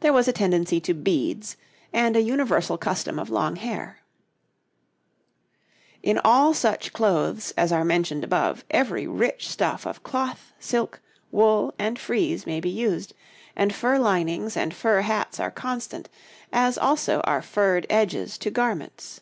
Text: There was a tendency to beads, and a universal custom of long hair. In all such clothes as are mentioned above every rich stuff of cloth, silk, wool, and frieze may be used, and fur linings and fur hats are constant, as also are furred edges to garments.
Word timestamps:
There 0.00 0.12
was 0.12 0.26
a 0.26 0.32
tendency 0.32 0.80
to 0.80 0.92
beads, 0.92 1.56
and 1.92 2.16
a 2.16 2.20
universal 2.22 2.76
custom 2.76 3.20
of 3.20 3.30
long 3.30 3.54
hair. 3.54 4.00
In 6.02 6.18
all 6.24 6.52
such 6.52 6.92
clothes 6.92 7.52
as 7.56 7.70
are 7.70 7.84
mentioned 7.84 8.24
above 8.24 8.64
every 8.68 9.06
rich 9.06 9.48
stuff 9.48 9.86
of 9.86 10.02
cloth, 10.02 10.52
silk, 10.58 11.00
wool, 11.30 11.72
and 11.78 12.00
frieze 12.00 12.46
may 12.46 12.58
be 12.58 12.68
used, 12.68 13.14
and 13.54 13.72
fur 13.72 13.96
linings 14.00 14.56
and 14.56 14.74
fur 14.74 15.02
hats 15.02 15.38
are 15.38 15.52
constant, 15.52 16.08
as 16.52 16.76
also 16.76 17.20
are 17.20 17.40
furred 17.40 17.86
edges 17.88 18.38
to 18.38 18.50
garments. 18.50 19.20